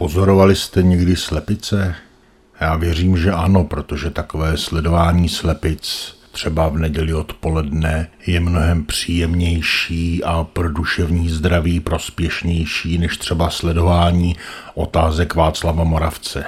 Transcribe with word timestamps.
Pozorovali 0.00 0.56
jste 0.56 0.82
někdy 0.82 1.16
slepice? 1.16 1.94
Já 2.60 2.76
věřím, 2.76 3.16
že 3.16 3.32
ano, 3.32 3.64
protože 3.64 4.10
takové 4.10 4.56
sledování 4.56 5.28
slepic 5.28 6.14
třeba 6.30 6.68
v 6.68 6.78
neděli 6.78 7.14
odpoledne 7.14 8.08
je 8.26 8.40
mnohem 8.40 8.84
příjemnější 8.84 10.24
a 10.24 10.44
pro 10.44 10.72
duševní 10.72 11.28
zdraví 11.28 11.80
prospěšnější 11.80 12.98
než 12.98 13.16
třeba 13.16 13.50
sledování 13.50 14.36
otázek 14.74 15.34
Václava 15.34 15.84
Moravce. 15.84 16.44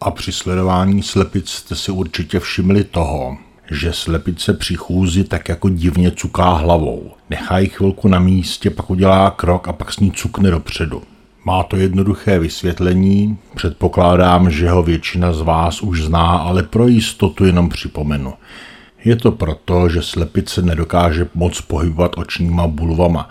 A 0.00 0.10
při 0.10 0.32
sledování 0.32 1.02
slepic 1.02 1.48
jste 1.48 1.76
si 1.76 1.92
určitě 1.92 2.40
všimli 2.40 2.84
toho, 2.84 3.36
že 3.70 3.92
slepice 3.92 4.54
při 4.54 4.74
chůzi 4.74 5.24
tak 5.24 5.48
jako 5.48 5.68
divně 5.68 6.10
cuká 6.10 6.50
hlavou. 6.50 7.12
Nechá 7.30 7.58
ji 7.58 7.68
chvilku 7.68 8.08
na 8.08 8.18
místě, 8.18 8.70
pak 8.70 8.90
udělá 8.90 9.30
krok 9.30 9.68
a 9.68 9.72
pak 9.72 9.92
s 9.92 10.00
ní 10.00 10.12
cukne 10.12 10.50
dopředu. 10.50 11.02
Má 11.48 11.62
to 11.62 11.76
jednoduché 11.76 12.38
vysvětlení, 12.38 13.38
předpokládám, 13.54 14.50
že 14.50 14.70
ho 14.70 14.82
většina 14.82 15.32
z 15.32 15.40
vás 15.40 15.82
už 15.82 16.02
zná, 16.02 16.26
ale 16.26 16.62
pro 16.62 16.86
jistotu 16.86 17.44
jenom 17.44 17.68
připomenu. 17.68 18.34
Je 19.04 19.16
to 19.16 19.32
proto, 19.32 19.88
že 19.88 20.02
slepice 20.02 20.62
nedokáže 20.62 21.28
moc 21.34 21.60
pohybovat 21.60 22.12
očníma 22.16 22.66
bulvama. 22.66 23.28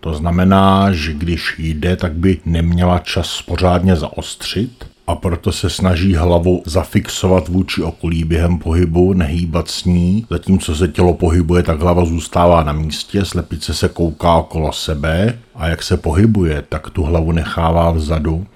To 0.00 0.14
znamená, 0.14 0.92
že 0.92 1.12
když 1.12 1.54
jde, 1.58 1.96
tak 1.96 2.12
by 2.12 2.38
neměla 2.44 2.98
čas 2.98 3.42
pořádně 3.42 3.96
zaostřit 3.96 4.84
a 5.06 5.14
proto 5.14 5.52
se 5.52 5.70
snaží 5.70 6.14
hlavu 6.14 6.62
zafixovat 6.66 7.48
vůči 7.48 7.82
okolí 7.82 8.24
během 8.24 8.58
pohybu, 8.58 9.12
nehýbat 9.12 9.70
s 9.70 9.84
ní. 9.84 10.26
Zatímco 10.30 10.74
se 10.74 10.88
tělo 10.88 11.14
pohybuje, 11.14 11.62
tak 11.62 11.80
hlava 11.80 12.04
zůstává 12.04 12.62
na 12.62 12.72
místě, 12.72 13.24
slepice 13.24 13.74
se 13.74 13.88
kouká 13.88 14.36
okolo 14.36 14.72
sebe 14.72 15.38
a 15.54 15.68
jak 15.68 15.82
se 15.82 15.96
pohybuje, 15.96 16.64
tak 16.68 16.90
tu 16.90 17.02
hlavu 17.02 17.32
nechává 17.32 17.90
vzadu 17.90 18.46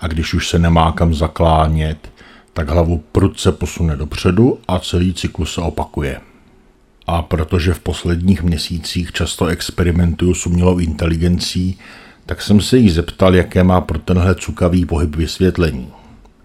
a 0.00 0.06
když 0.06 0.34
už 0.34 0.48
se 0.48 0.58
nemá 0.58 0.92
kam 0.92 1.14
zaklánět, 1.14 2.12
tak 2.52 2.68
hlavu 2.68 3.02
prudce 3.12 3.52
posune 3.52 3.96
dopředu 3.96 4.58
a 4.68 4.78
celý 4.78 5.14
cyklus 5.14 5.54
se 5.54 5.60
opakuje. 5.60 6.20
A 7.06 7.22
protože 7.22 7.74
v 7.74 7.80
posledních 7.80 8.42
měsících 8.42 9.12
často 9.12 9.46
experimentuju 9.46 10.34
s 10.34 10.46
umělou 10.46 10.78
inteligencí, 10.78 11.78
tak 12.26 12.42
jsem 12.42 12.60
se 12.60 12.78
jí 12.78 12.90
zeptal, 12.90 13.34
jaké 13.34 13.64
má 13.64 13.80
pro 13.80 13.98
tenhle 13.98 14.34
cukavý 14.34 14.86
pohyb 14.86 15.16
vysvětlení. 15.16 15.88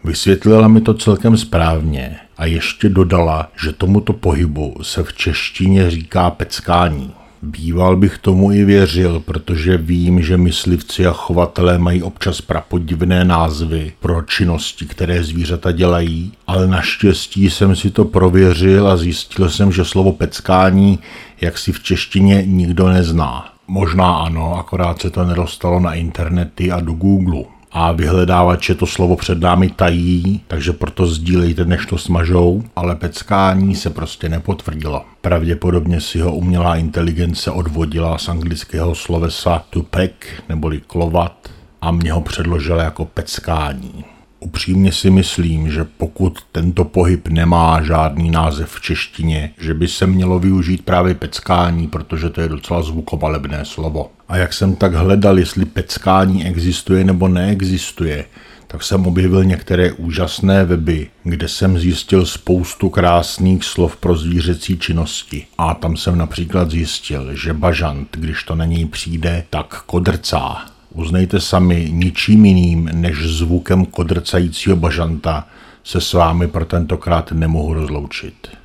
Vysvětlila 0.03 0.67
mi 0.67 0.81
to 0.81 0.93
celkem 0.93 1.37
správně 1.37 2.15
a 2.37 2.45
ještě 2.45 2.89
dodala, 2.89 3.51
že 3.63 3.73
tomuto 3.73 4.13
pohybu 4.13 4.75
se 4.81 5.03
v 5.03 5.13
češtině 5.13 5.91
říká 5.91 6.29
peckání. 6.29 7.13
Býval 7.41 7.97
bych 7.97 8.17
tomu 8.17 8.51
i 8.51 8.65
věřil, 8.65 9.19
protože 9.19 9.77
vím, 9.77 10.21
že 10.21 10.37
myslivci 10.37 11.07
a 11.07 11.11
chovatelé 11.11 11.77
mají 11.77 12.03
občas 12.03 12.41
prapodivné 12.41 13.25
názvy 13.25 13.93
pro 13.99 14.21
činnosti, 14.21 14.85
které 14.85 15.23
zvířata 15.23 15.71
dělají, 15.71 16.31
ale 16.47 16.67
naštěstí 16.67 17.49
jsem 17.49 17.75
si 17.75 17.91
to 17.91 18.05
prověřil 18.05 18.87
a 18.87 18.97
zjistil 18.97 19.49
jsem, 19.49 19.71
že 19.71 19.85
slovo 19.85 20.11
peckání 20.11 20.99
jak 21.41 21.57
si 21.57 21.71
v 21.71 21.83
češtině 21.83 22.43
nikdo 22.45 22.89
nezná. 22.89 23.56
Možná 23.67 24.17
ano, 24.17 24.57
akorát 24.57 25.01
se 25.01 25.09
to 25.09 25.25
nedostalo 25.25 25.79
na 25.79 25.93
internety 25.93 26.71
a 26.71 26.79
do 26.79 26.93
Google. 26.93 27.43
A 27.71 27.91
vyhledávače 27.91 28.75
to 28.75 28.85
slovo 28.85 29.15
před 29.15 29.39
námi 29.39 29.69
tají, 29.69 30.41
takže 30.47 30.73
proto 30.73 31.07
sdílejte, 31.07 31.65
než 31.65 31.85
to 31.85 31.97
smažou, 31.97 32.63
ale 32.75 32.95
peckání 32.95 33.75
se 33.75 33.89
prostě 33.89 34.29
nepotvrdilo. 34.29 35.05
Pravděpodobně 35.21 36.01
si 36.01 36.19
ho 36.19 36.35
umělá 36.35 36.75
inteligence 36.75 37.51
odvodila 37.51 38.17
z 38.17 38.29
anglického 38.29 38.95
slovesa 38.95 39.63
to 39.69 39.83
peck, 39.83 40.25
neboli 40.49 40.81
klovat, 40.87 41.49
a 41.81 41.91
mě 41.91 42.11
ho 42.11 42.21
předložila 42.21 42.83
jako 42.83 43.05
peckání. 43.05 44.05
Upřímně 44.39 44.91
si 44.91 45.09
myslím, 45.09 45.71
že 45.71 45.83
pokud 45.83 46.39
tento 46.51 46.85
pohyb 46.85 47.27
nemá 47.27 47.81
žádný 47.81 48.31
název 48.31 48.71
v 48.71 48.81
češtině, 48.81 49.51
že 49.59 49.73
by 49.73 49.87
se 49.87 50.07
mělo 50.07 50.39
využít 50.39 50.85
právě 50.85 51.15
peckání, 51.15 51.87
protože 51.87 52.29
to 52.29 52.41
je 52.41 52.49
docela 52.49 52.81
zvukomalebné 52.81 53.65
slovo. 53.65 54.11
A 54.27 54.37
jak 54.37 54.53
jsem 54.53 54.75
tak 54.75 54.93
hledal, 54.93 55.39
jestli 55.39 55.65
peckání 55.65 56.45
existuje 56.45 57.03
nebo 57.03 57.27
neexistuje, 57.27 58.25
tak 58.67 58.83
jsem 58.83 59.07
objevil 59.07 59.43
některé 59.43 59.91
úžasné 59.91 60.65
weby, 60.65 61.07
kde 61.23 61.47
jsem 61.47 61.79
zjistil 61.79 62.25
spoustu 62.25 62.89
krásných 62.89 63.63
slov 63.63 63.97
pro 63.97 64.15
zvířecí 64.15 64.77
činnosti. 64.77 65.45
A 65.57 65.73
tam 65.73 65.97
jsem 65.97 66.17
například 66.17 66.71
zjistil, 66.71 67.35
že 67.35 67.53
bažant, 67.53 68.07
když 68.11 68.43
to 68.43 68.55
na 68.55 68.65
něj 68.65 68.85
přijde, 68.85 69.43
tak 69.49 69.83
kodrcá. 69.85 70.76
Uznejte 70.93 71.41
sami, 71.41 71.89
ničím 71.91 72.45
jiným 72.45 72.89
než 72.93 73.27
zvukem 73.27 73.85
kodrcajícího 73.85 74.75
bažanta 74.75 75.47
se 75.83 76.01
s 76.01 76.13
vámi 76.13 76.47
pro 76.47 76.65
tentokrát 76.65 77.31
nemohu 77.31 77.73
rozloučit. 77.73 78.56